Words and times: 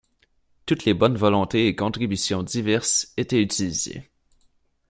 Toutes 0.65 0.85
les 0.85 0.95
bonnes 0.95 1.15
volontés 1.15 1.67
et 1.67 1.75
contributions 1.75 2.41
diverses 2.41 3.13
étaient 3.17 3.39
utilisées. 3.43 4.09